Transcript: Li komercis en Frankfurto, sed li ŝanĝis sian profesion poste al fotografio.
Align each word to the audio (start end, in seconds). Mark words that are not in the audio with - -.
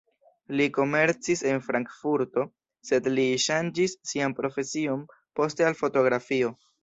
Li 0.59 0.65
komercis 0.75 1.43
en 1.49 1.59
Frankfurto, 1.65 2.45
sed 2.89 3.09
li 3.17 3.25
ŝanĝis 3.45 3.95
sian 4.13 4.35
profesion 4.41 5.07
poste 5.41 5.69
al 5.69 5.77
fotografio. 5.83 6.51